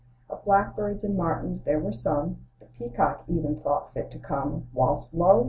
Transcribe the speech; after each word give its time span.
Of 0.31 0.43
blackbirds 0.45 1.03
and 1.03 1.15
martins 1.15 1.61
there 1.61 1.77
were 1.77 1.93
some; 1.93 2.37
The 2.59 2.65
peacock 2.65 3.23
even 3.27 3.57
thought 3.59 3.93
fit 3.93 4.09
to 4.09 4.17
come; 4.17 4.65
Whilst 4.73 5.13
lo! 5.13 5.39